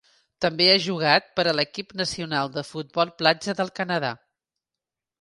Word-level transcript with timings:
També 0.45 0.69
ha 0.69 0.79
jugat 0.85 1.27
per 1.41 1.45
a 1.51 1.53
l'equip 1.59 1.95
nacional 2.03 2.51
de 2.57 2.65
futbol 2.73 3.15
platja 3.23 3.59
del 3.63 3.73
Canadà. 3.83 4.15